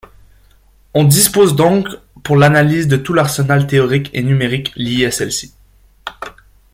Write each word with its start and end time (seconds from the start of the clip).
On 0.95 1.03
dispose 1.03 1.55
donc 1.55 1.85
pour 2.23 2.35
l'analyse 2.35 2.87
de 2.87 2.97
tout 2.97 3.13
l'arsenal 3.13 3.67
théorique 3.67 4.09
et 4.13 4.23
numérique 4.23 4.71
liée 4.75 5.05
à 5.05 5.11
celle-ci. 5.11 5.53